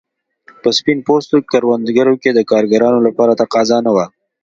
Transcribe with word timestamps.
په 0.61 0.69
سپین 0.77 0.99
پوستو 1.07 1.35
کروندو 1.51 2.13
کې 2.21 2.31
د 2.33 2.39
کارګرانو 2.51 2.99
لپاره 3.07 3.37
تقاضا 3.41 3.77
نه 3.85 3.91
وه. 3.95 4.05